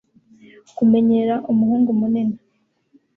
Kumenyera 0.75 1.35
umuhungu 1.51 1.89
munini 1.99 2.37